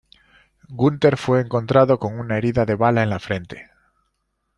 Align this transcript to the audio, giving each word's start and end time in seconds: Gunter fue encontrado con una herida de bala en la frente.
Gunter 0.71 1.15
fue 1.15 1.41
encontrado 1.41 1.99
con 1.99 2.17
una 2.17 2.35
herida 2.39 2.65
de 2.65 2.73
bala 2.73 3.03
en 3.03 3.11
la 3.11 3.19
frente. 3.19 3.69